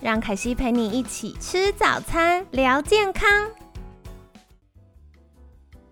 [0.00, 3.28] 让凯西陪你一起吃早餐，聊健康。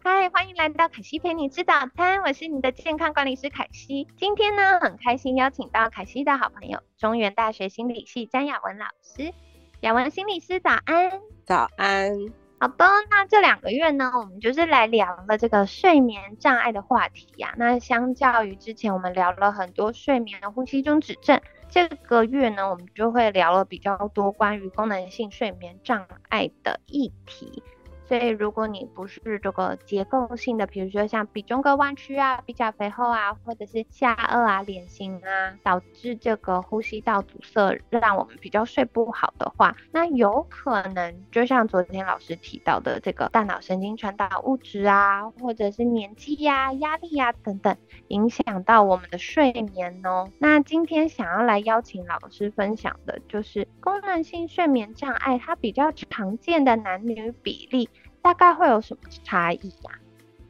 [0.04, 4.06] 嗨，欢迎来到凯西陪你吃早餐，我是你的健康管理师凯西。
[4.16, 9.34] 今天呢，很开心邀请到凯西的好朋友，中原大学心理系詹雅文老师。
[9.80, 11.20] 雅文心理师，早安！
[11.44, 12.12] 早安。
[12.60, 17.54] 好的，那这两个月呢，我们就是来聊了这个睡眠障碍的话题呀。
[17.58, 21.40] 那相较于之前，我们聊了很多睡眠的呼吸中止症。
[21.76, 27.62] 这个月呢，我们就会聊了比较多关于功能性睡眠障碍的议题。
[28.08, 47.76] 所以，如果你不是这个结构性的，比如说像鼻中隔弯曲啊、鼻甲肥厚啊，或者是下颚啊、脸型啊，导致这个呼吸道阻塞，让我们比较睡不好的话，那有可能就像昨天老师提到的，这个大脑神经传导物质啊，或者是年纪呀、压力呀等等，
[48.08, 50.30] 影响到我们的睡眠哦。
[50.38, 57.90] 那今天想要来邀请老师分享的就是功能性睡眠障碍，它比较常见的男女比例。
[58.26, 59.92] 大概会有什么差异呀？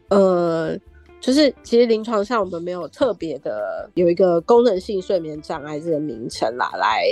[0.09, 0.75] 呃，
[1.21, 7.05] 就是其实临床上我们没有特别的有一个功能性睡眠障碍这个名称啦，来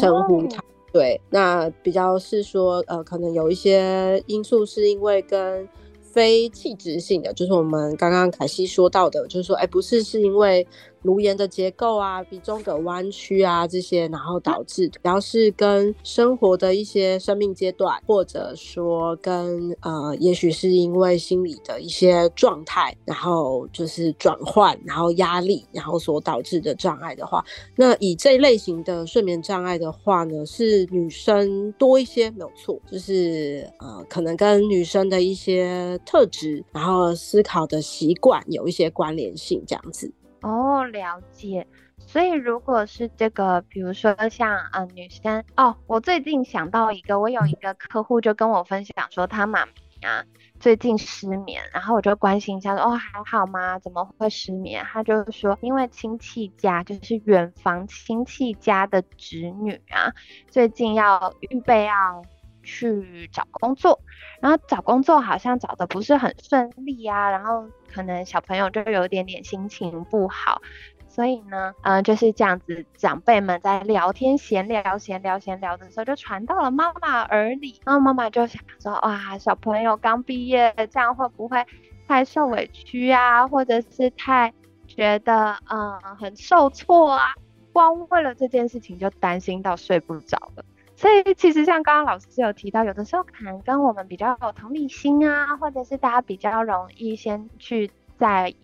[0.00, 0.60] 称呼它。
[0.92, 5.68] 对，那比较是说，呃，可能有一些因素是因为跟
[6.02, 10.66] 非器质性的，就是我们刚刚凯西说到的，就是说，哎，不是是因为。
[11.02, 27.44] 颅岩的结构啊，鼻中隔弯曲啊，这些，然后导致，然后是跟生活的一些生命阶段，或者说跟呃，也许是因为心理的一些状态，然后就是转换，然后压力，然后所导致的障碍的话，
[27.76, 40.12] 那以这类型的睡眠障碍的话呢，是女生多一些，没有错，就是呃，可能跟女生的一些特质，然后思考的习惯有一些关联性，这样子。
[40.42, 41.66] 哦，了解。
[41.98, 49.72] 所以如果是这个，比如说像嗯女生哦，我最近想到一个，我有一个客户就跟我分享说，他妈咪
[50.06, 50.24] 啊
[50.58, 53.78] 最近失眠，然后我就关心一下说，哦还好吗？
[53.78, 54.84] 怎么会失眠？
[54.90, 60.14] 他就说，因为亲戚家就是远房亲戚家的侄女啊，
[60.50, 62.22] 最近要预备要
[62.62, 64.00] 去找工作，
[64.40, 67.66] 然后找工作好像找的不是很顺利啊，然后。
[67.90, 70.60] 可能小朋友就有点点心情不好，
[71.08, 81.66] 所以呢，嗯，就是这样子，长辈们在聊天闲聊、闲聊、闲聊的时候，就传到了妈妈耳里，然后妈妈就想说，哇，小朋友刚毕业，这样会不会
[82.06, 84.52] 太受委屈啊，或者是太
[84.86, 87.34] 觉得嗯很受挫啊？
[87.72, 90.64] 光为了这件事情就担心到睡不着了。
[90.98, 97.88] 所以其实像刚刚老师有提到，有的时候可能跟我们比较有同理心啊，或者是大家比较容易先去
[98.18, 98.56] 在意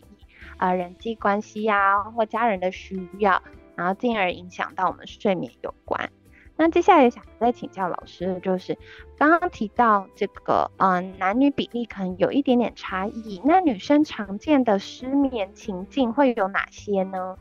[0.59, 3.41] 呃人际关系呀或家人的需要，
[3.77, 6.11] 然后进而影响到我们睡眠有关。
[6.57, 8.77] 那接下来想再请教老师就是，
[9.17, 17.37] 刚刚提到这个嗯男女比例可能有一点点差异，那女生常见的失眠情境会有哪些呢？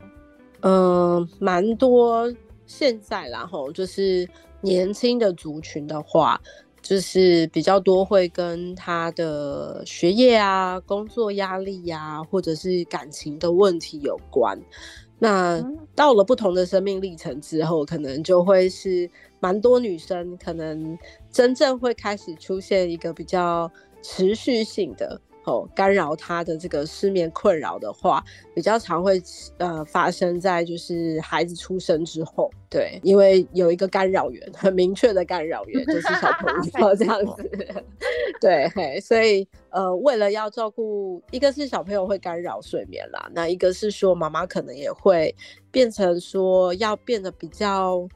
[0.60, 2.32] 嗯，蛮多，
[2.64, 4.28] 现在然后就是。
[4.64, 6.40] 年轻的族群的话，
[6.82, 14.60] 就是比较多会跟他的学业啊、工作压力呀，或者是感情的问题有关。
[15.18, 15.62] 那
[15.94, 19.08] 到了不同的生命历程之后，可能就会是
[19.38, 20.98] 蛮多女生可能
[21.30, 23.70] 真正会开始出现一个比较
[24.02, 25.20] 持续性的。
[25.44, 28.24] 哦，干扰他的这个失眠困扰的话，
[28.54, 29.22] 比较常会
[29.58, 37.50] 呃发生在就是孩子出生之后，对，因为有一个干扰源，很明确的干扰源就是小朋友 这样子，
[38.40, 45.34] 对，所以呃为了要照顾，一个是小朋友会干扰睡眠啦，那一个是说妈妈可能也会
[45.70, 48.08] 变成说要变得比较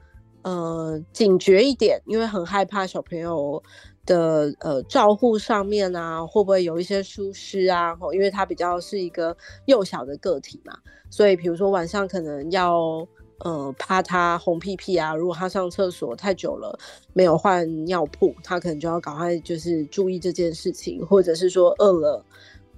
[0.42, 3.62] 呃警觉一点，因为很害怕小朋友。
[4.08, 7.94] 的呃照护上面啊，会不会有一些疏失啊？
[7.96, 10.72] 吼，因为他比较是一个幼小的个体嘛，
[11.10, 13.06] 所以比如说晚上可能要
[13.40, 16.76] 呃怕他红屁屁啊，如果他上厕所太久了
[17.12, 22.24] 没有换尿布，他可能就要赶快就是注意这件事情，或者是说饿了，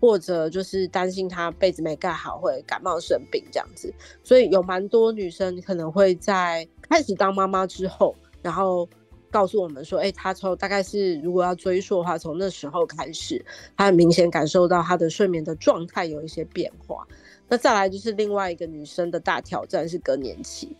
[0.01, 3.95] 或者就是担心他被子没盖好会感冒生病这样子，
[4.25, 8.89] 所以有蛮多女生可能会在开始当妈妈之后，然后。
[9.31, 13.45] 告诉我们说，哎，他从大概是如果要追溯的话，从那时候开始，
[13.77, 17.07] 他很明显感受到他的睡眠的状态有一些变化。
[17.49, 20.77] 那再来就是另外一个女生的大挑战是更年期，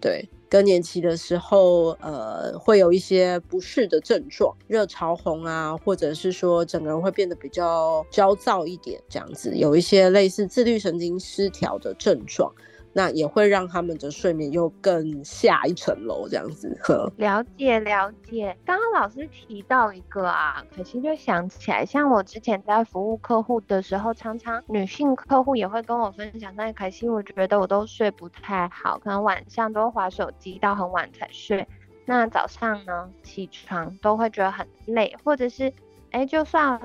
[0.00, 0.28] 对。
[0.50, 12.54] 更年期的时候，呃，会有一些不适的症状，热潮红啊，或者是说整个人会变得比较焦躁一点，这样子，有一些类似自律神经失调的症状。
[12.96, 16.78] 那也会让他们的睡眠又更下一层楼，这样子。
[17.16, 18.56] 了解了解。
[18.64, 31.66] 刚刚老师提到一个啊，可惜就想起来，像我之前在服务客户的时候，常常女性客户也会跟我分享，但可惜我觉得我都睡不太好，可能晚上都划手机到很晚才睡，
[32.06, 35.72] 那早上呢起床都会觉得很累，或者是
[36.12, 36.80] 哎就算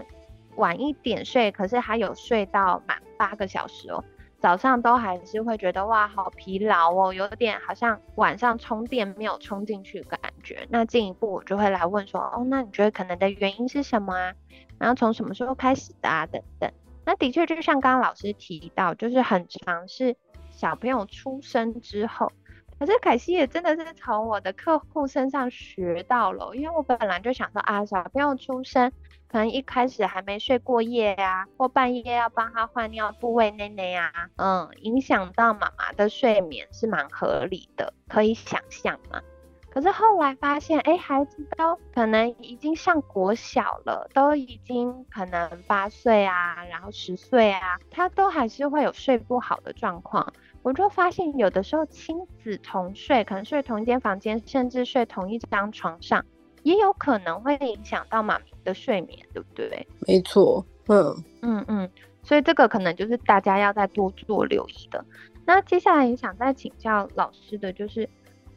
[0.56, 4.03] 晚一点睡，可是还有睡到满八个小时哦。
[4.39, 10.65] 早上都还是会觉得哇，好疲劳哦，有点好像晚上充电没有充进去感觉。
[10.69, 14.33] 那进一步我就会来问说，哦，那你觉得可能的原因是什么啊？
[14.77, 16.25] 然后从什么时候开始的啊？
[16.25, 16.71] 等等。
[17.06, 20.15] 那的确就像刚刚老师提到，就是很常是
[20.51, 22.31] 小朋友出生之后。
[22.80, 28.89] 可是凯西也真的是从我的客户身上学到了，因为我本来就想说啊，小朋友出生。
[29.31, 39.22] 可能一开始还没睡过夜啊，或半夜要帮他换尿布、喂奶奶啊，嗯，影响到妈妈的睡眠是蛮合理的，可以想象嘛。
[39.70, 50.34] 可是后来发现，哎，孩子都可能已经上国小了，都已经可能八岁啊，然后十岁啊，他都还是会有睡不好的状况。
[50.64, 56.26] 我就发现有的时候亲子同睡，可能睡同一间房间，甚至睡同一张床上。
[56.63, 59.88] 也有可能会影响到妈咪的睡眠，对不对？
[60.07, 61.89] 没错，嗯嗯嗯，
[62.23, 65.03] 所以这个可能就是大家要再多做留意的。
[65.45, 68.07] 那接下来也想再请教老师的就是，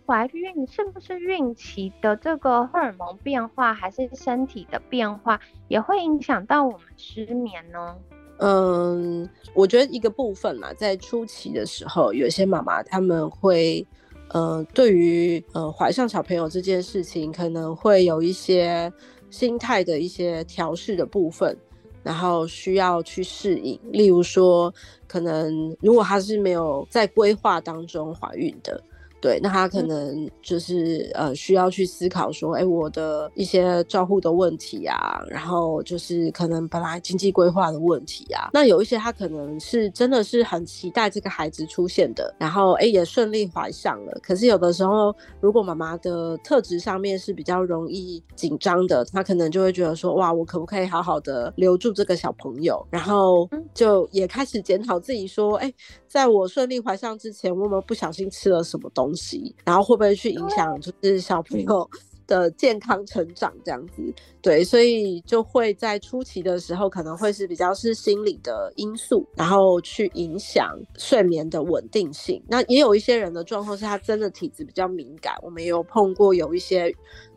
[0.07, 7.97] 怀孕是不是孕期的这个荷尔蒙变化，还是身体的变化，也会影响到我们失眠呢？
[8.39, 13.87] 嗯，我觉得一个部分嘛，在初期的时候，有些妈妈他们会。
[14.33, 18.91] 呃，对于呃怀上小朋友这件事情，可能会有一些
[19.31, 21.57] 心态的一些调试的部分，
[22.03, 23.79] 然后需要去适应。
[23.91, 24.73] 例如说，
[25.07, 28.83] 可能如果他是没有在规划当中怀孕的。
[29.23, 55.73] 对，那他可能就是呃需要去思考说，哎，我的一些照护的问题啊，然后就是可能本来经济规划的问题啊，那有一些他可能是真的是很期待这个孩子出现的，然后哎也顺利怀上了，可是有的时候如果妈妈的特质上面是比较容易紧张的，他可能就会觉得说，哇，我可不可以好好的留住这个小朋友，然后就也开始检讨自己说，哎，
[56.09, 59.12] 在我顺利怀上之前，我有没有不小心吃了什么东？
[59.13, 61.91] 东西，然后会不会去影响就是小朋友
[62.27, 64.03] 的健康成长这样子？
[64.41, 72.43] 对，所以就会在初期的时候可能会是比较是心理的因素，然后去影响睡眠的稳定性。
[72.49, 76.91] 那也有一些人的状况是他真的体质比较敏感，我们也有碰过有一些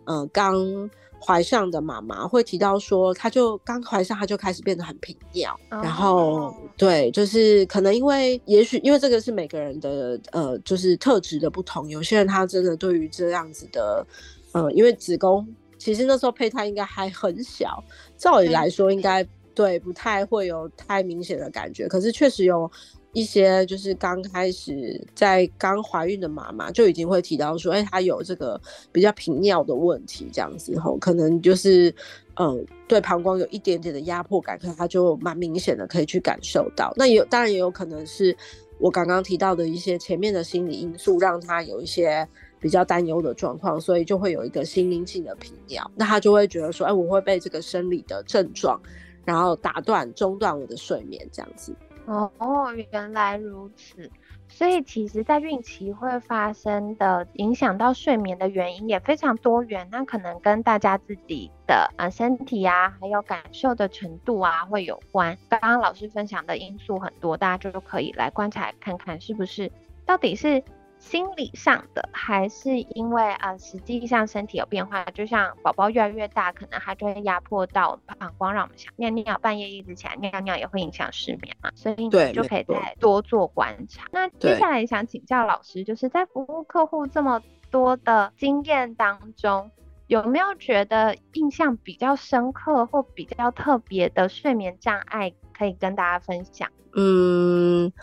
[0.06, 0.90] 嗯刚。
[1.20, 14.06] 怀上的妈妈会提到说，她就刚怀上，她就开始变得很频尿，然后对，就是可能因为，也许因为这个是每个人的呃，就是特质的不同，有些人他真的对于这样子的，
[14.52, 17.84] 呃，因为子宫其实那时候胚胎应该还很小，
[18.18, 22.72] 照理来说应该对不太会有太明显的感觉，可是确实有。
[23.16, 28.60] 一些就是刚开始在刚怀孕的妈妈就已经会提到说，哎，她有这个
[28.92, 31.96] 比较频尿的问题，这样子吼可能就是
[32.36, 36.94] 嗯，对膀胱有一点点的压迫感，可能她就蛮明显的可以去感受到。
[36.98, 38.36] 那也有当然也有可能是
[38.80, 42.28] 我刚刚提到的一些前面的心理因素，让她有一些
[42.60, 48.78] 比较担忧的状况，所以就会有一个心灵性的频尿，那她就会觉得说，哎，我会被这个生理的症状，
[49.24, 51.74] 然后打断中断我的睡眠这样子。
[52.06, 54.10] 哦，原来如此。
[54.48, 59.88] 所以其实，在孕期会发生的影响到睡眠的原因也非常多元。
[59.92, 65.36] 那可能跟大家自己的啊身体啊，还有感受的程度啊会有关。
[65.50, 69.72] 刚刚老师分享的因素很多，大家就可以来观察看看，是不是
[70.06, 70.64] 到底是。
[71.06, 84.08] 心理上的还是因为呃，实际上身体有变化，就像宝宝越来越大，可能他就会压迫到膀胱，让我们想尿尿，半夜一直起来尿尿也会影响失眠嘛，所以你就可以再多做观察。
[84.12, 89.70] 那接下来想请教老师，就是在服务客户这么多的经验当中，
[90.08, 96.68] 有没有觉得印象比较深刻或比较特别的睡眠障碍可以跟大家分享？
[96.96, 97.94] 嗯。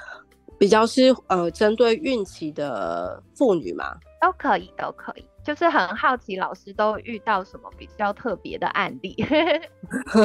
[0.62, 5.24] 比较是呃，针对孕期的妇女嘛，都可以，都可以。
[5.44, 9.16] 就是很好奇，老师都遇到什么比较特别的案例？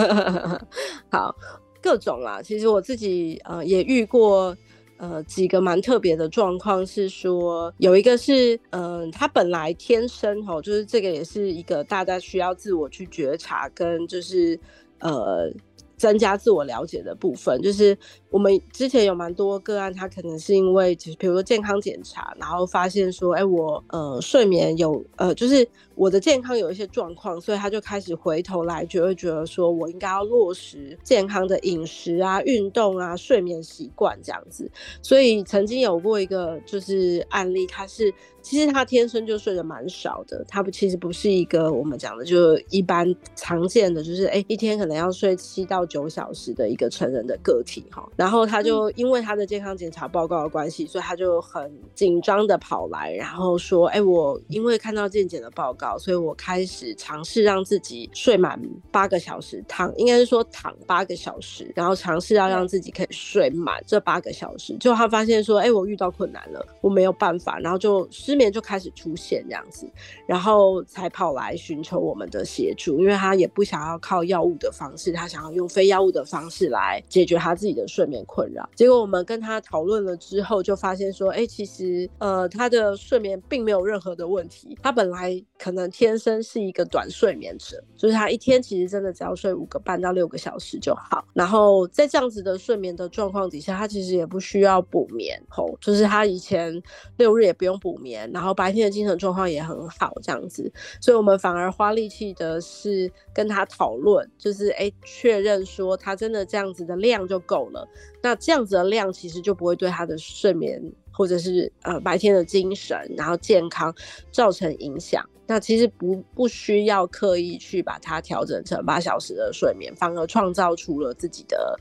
[1.09, 1.35] 好，
[1.81, 2.39] 各种啦。
[2.39, 4.55] 其实我自己呃也遇过
[4.97, 14.59] 呃几个蛮特别的状况，是说有一个是嗯，他本来天生吼，就是这个也是一个大家需要自我去觉察跟就是
[14.99, 15.51] 呃
[15.97, 17.97] 增加自我了解的部分，就是。
[18.29, 25.65] 我们之前有蛮多个案，他可能是因为，就是比如说健康检查，然后发现说，哎，我呃睡眠有呃，就是
[25.97, 34.69] 我的健康有一些状况，所以他就开始回头来，就会觉得说我应该要落实健康的饮食啊、运动啊、睡眠习惯这样子。
[35.01, 48.07] 所以曾经有过一个就是案例，他是其实他天生就睡得蛮少的，他不其实不是一个我们讲的就一般常见的，就是哎一天可能要睡七到九小时的一个成人的个体哈。
[48.15, 58.59] 然后他就因为他的健康检查报告的关系，所以他就很紧张的跑来，然后说：“哎，我因为看到健检的报告，所以我开始尝试让自己睡满
[58.91, 64.75] 八个小时，躺应该是说躺八个小时，然后尝试要让自己可以睡满这八个小时。
[64.79, 69.87] 就他发现说：，哎，我遇到困难了，我没有办法，然后就失眠就开始出现这样子，
[70.25, 78.07] 然后才跑来寻求我们的协助，因为他也不想要靠药物的方式，他想要用非药物的方式来解决他自己的睡。
[78.07, 84.77] 眠困扰，结果我们跟他讨论了之后，就发现说，哎，其实呃，他的睡眠并没有任何的问题。
[84.81, 91.25] 他本来可能能天生是一个短睡眠者，就是他一天其实真的只要睡五个半到六个小时就好。
[91.33, 96.81] 然后在这样子的睡眠的状况底下，他其实也不需要补眠，吼，就是他以前
[97.17, 100.71] 六日也不用补眠，然后白天的精神状况也很好，这样子。
[100.99, 107.87] 所以我们反而花力气的是跟他讨论，就是哎，确认说他真的这样子的量就够了。
[108.21, 110.81] 那这样子的量其实就不会对他的睡眠
[111.11, 113.93] 或者是呃白天的精神，然后健康
[114.31, 115.23] 造成影响。
[115.47, 121.79] 那其实不不需要刻意去把它调整成八小时的睡眠，反而创造出了自己的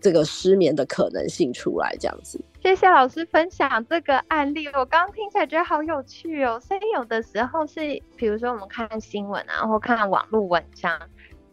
[0.00, 1.94] 这个失眠的可能性出来。
[2.00, 6.58] 这样子，谢谢老师分享这个案例，我刚刚听起来觉得好有趣哦。
[6.58, 7.80] 所以有的时候是，
[8.16, 10.98] 比如说我们看新闻啊，或看网络文章。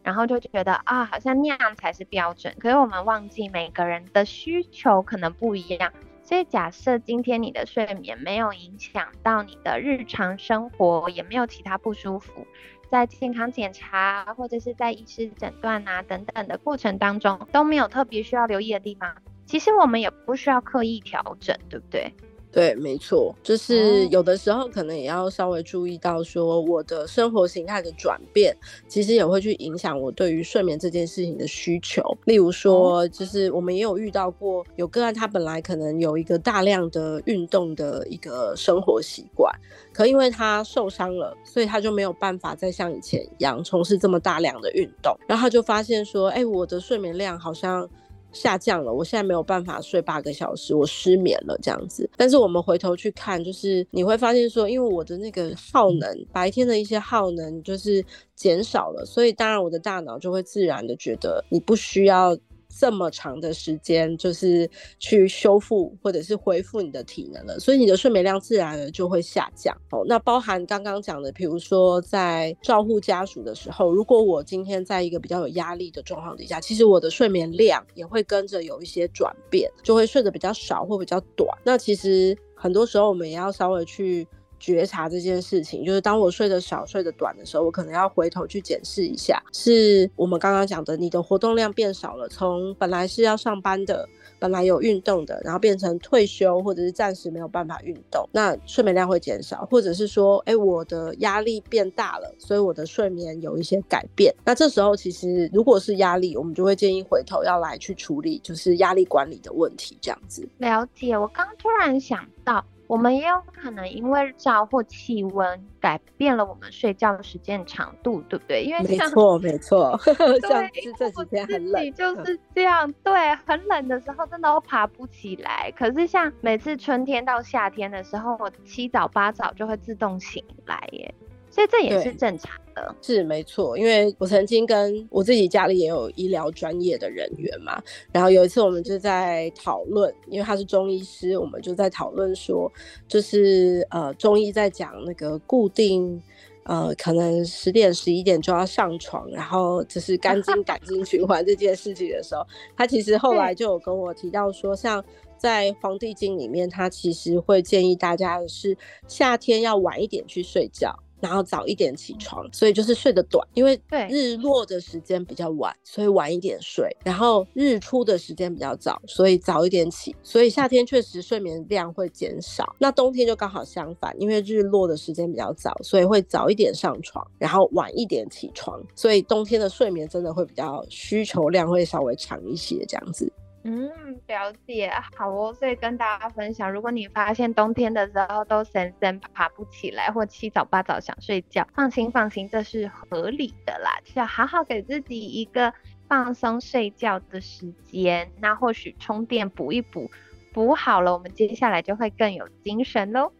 [0.02, 2.56] 然后就觉得啊，好像那样才是标准。
[2.58, 5.92] 可是我们忘记每个人的需求可能不一样。
[6.30, 12.46] 所以假设今天你的睡眠没有影响到你的日常生活，也没有其他不舒服，
[12.88, 19.16] 在健康检查或者是在医师诊断啊等等的过程当中都没有特别需要留意的地方，
[19.48, 22.14] 其实我们也不需要刻意调整，对不对？
[22.52, 32.02] 对，没错，就是有的时候可能也要稍微注意到，说我的生活形态的转变，其实也会去影响我对于睡眠这件事情的需求。
[32.26, 39.54] 例如说，就是我们也有遇到过，有个案他本来可能有一个大量的运动的一个生活习惯，
[39.94, 47.88] 可因为他受伤了，所以他就没有办法再像以前一样从事这么大量的运动，然后他就发现说，哎，我的睡眠量好像。
[48.32, 52.10] 下降了，我现在没有办法睡八个小时，我失眠了这样子。
[52.16, 58.04] 但是我们回头去看，就是你会发现说，因为我的那个耗能，白天的一些耗能就是
[58.36, 62.38] 减少了，所以当然我的大脑就会自然的觉得你不需要。
[62.80, 64.70] 这么长的时间，就是
[65.00, 69.76] 去修复或者是恢复你的体能了，所以你的睡眠量自然的就会下降。
[69.92, 81.50] 哦，那包含刚刚讲的，比如说在照顾家属的时候，如果我今天在一个比较有压力的状况底下，其实我的睡眠量也会跟着有一些转变，就会睡得比较少或比较短。
[81.66, 84.26] 那其实很多时候我们也要稍微去。
[84.60, 104.34] 觉察这件事情，就是当我睡得少、睡得短的时候，我可能要回头去检视一下，是我们刚刚讲的，你的活动量变少了，从本来是要上班的，本来有运动的，然后变成退休或者是暂时没有办法运动，那睡眠量会减少，或者是说，哎，我的压力变大了，所以我的睡眠有一些改变。
[104.44, 110.48] 那这时候其实如果是压力，我们就会建议回头要来去处理，就是压力管理的问题，这样子。
[110.58, 112.66] 了解，我刚突然想到。
[112.90, 118.64] 我们也有可能因为日照或气温改变了我们睡觉的时间长度，对不对？
[118.64, 119.96] 因为没错，没错。
[120.50, 120.68] 像，
[120.98, 122.92] 这几天很冷，就是这样。
[123.04, 125.72] 对，很冷的时候真的都爬不起来。
[125.78, 131.14] 可是像每次春天到夏天的时候，我七早八早就会自动醒来耶。
[131.60, 133.78] 所以这也是正常的，是没错。
[133.78, 137.82] 因为我曾经跟我自己家里也有医疗专业的人员嘛，
[138.14, 142.72] 然后有一次我们就在讨论，因为他是中医师，我们就在讨论说，
[143.10, 146.22] 就是呃中医在讲那个固定，
[146.64, 152.48] 呃可能十点十一点就要上床，然后就是 肝经胆经循环这件事情的时候，
[152.78, 155.04] 他其实后来就有跟我提到说，像。
[155.40, 172.76] 在《黄帝经》里面，他其实会建议大家的是夏天要晚一点去睡觉，然后早一点起床，所以就是睡得短，因为对日落的时间比较晚，所以晚一点睡，然后日出的时间比较早，所以早一点起，所以夏天确实睡眠量会减少。
[172.80, 183.32] 那冬天就刚好相反，因为日落的时间比较早，所以会早一点上床，然后晚一点起床，所以冬天的睡眠真的会比较需求量会稍微长一些，这样子。
[183.70, 185.54] 嗯，了解，好哦。
[185.54, 195.72] 所以跟大家分享，如果你发现冬天的时候都神神爬不起来，或七早八早想睡觉，放心放心，这是合理的啦，就要好好给自己一个
[196.08, 198.32] 放松睡觉的时间。
[198.40, 200.10] 那或许充电补一补，
[200.52, 203.32] 补好了，我们接下来就会更有精神喽。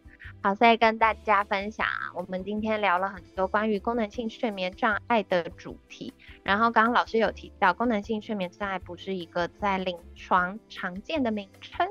[0.42, 6.14] 好，再跟大家分享啊，我们今天聊了很多关于功能性睡眠障碍的主题。
[6.42, 11.86] 然后刚刚老师有提到，功能性睡眠障碍不是一个在临床常见的名称，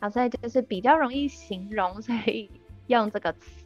[0.00, 2.50] 好，所以就是比较容易形容，所以
[2.88, 3.64] 用这个词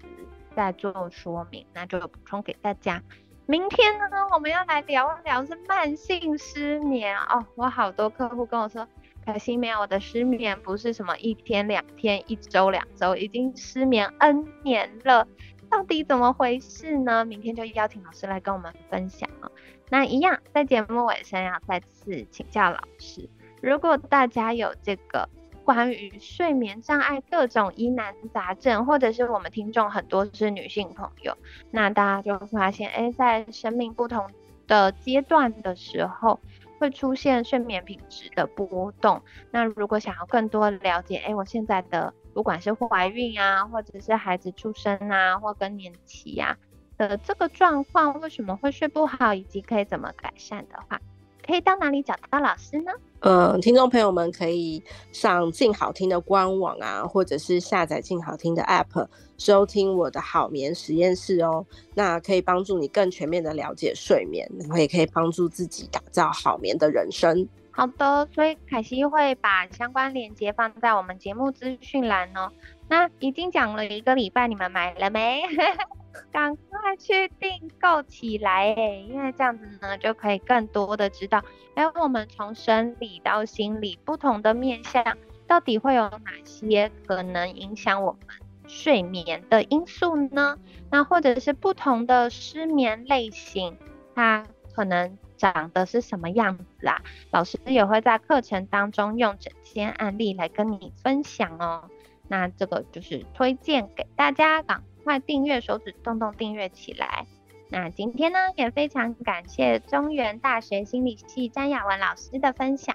[0.54, 3.02] 在做说明，那就有补充给大家。
[3.46, 7.44] 明天呢，我们要来聊一聊是慢性失眠哦。
[7.56, 8.86] 我好多客户跟我说。
[9.30, 15.28] 可惜没有，的失眠不是什么一天两天、一周两周，已经失眠 N 年了，
[15.68, 17.26] 到底怎么回事呢？
[17.26, 19.52] 明天就邀请老师来跟我们分享哦。
[19.90, 23.28] 那一样，在节目尾声要再次请教老师，
[23.60, 25.28] 如果大家有这个
[25.62, 31.36] 关于睡眠障碍各种疑难杂症，或者是我们听众很多是女性朋友，
[31.70, 34.26] 那大家就发现，哎，在生命不同
[34.66, 36.40] 的阶段的时候。
[36.78, 39.22] 会出现睡眠品质的波动。
[39.50, 46.56] 那如果想要更多了解，哎，我现在的不管是怀孕啊，或者是孩子出生啊，或更年期啊
[46.96, 51.00] 的这个状况，为什么会睡不好，以及可以怎么改善的话，
[51.48, 52.92] 可以到哪里找到老师呢？
[53.20, 61.64] 嗯，听众朋友们可以上静好听的官网啊，或者是下载静好听的 App 收听我的好眠实验室哦。
[61.94, 67.48] 那可以帮助你更全面的了解睡眠，然后也可以帮助自己打造好眠的人生。
[67.70, 72.52] 好的，所以凯西会把相关链接放在我们节目资讯栏哦。
[72.90, 75.42] 那已经讲了一个礼拜，你们买了没？
[76.30, 81.42] 赶快去订购起来哎，因为这样子呢，就可以更多的知道，
[81.74, 88.20] 哎，我们从生理到心理不同的面向，到底会有哪些可能影响我们
[88.66, 90.58] 睡眠的因素呢？
[90.90, 93.76] 那或者是不同的失眠类型，
[94.14, 97.02] 它可能长的是什么样子啊？
[97.30, 101.88] 老师也会在课程当中用整些案例来跟你分享哦。
[102.26, 104.82] 那这个就是推荐给大家港。
[105.08, 107.24] 快订阅，手指动动订阅起来。
[107.70, 112.94] 那今天呢，也非常感谢中原大学心理系詹雅文老师的分享。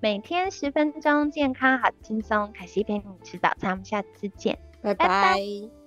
[0.00, 2.50] 每天十分钟，健康好轻松。
[2.54, 5.79] 凯西陪你吃早餐，我们下次见，拜拜。